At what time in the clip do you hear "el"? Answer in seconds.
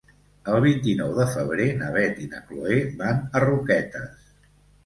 0.53-0.61